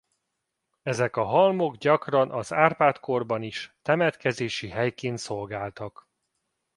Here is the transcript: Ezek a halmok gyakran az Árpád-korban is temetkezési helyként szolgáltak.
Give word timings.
Ezek 0.81 1.15
a 1.15 1.23
halmok 1.23 1.75
gyakran 1.75 2.31
az 2.31 2.53
Árpád-korban 2.53 3.41
is 3.41 3.75
temetkezési 3.81 4.67
helyként 4.69 5.17
szolgáltak. 5.17 6.07